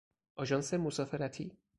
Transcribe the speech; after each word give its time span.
آژانس 0.35 0.73
مسافرتی 0.73 1.57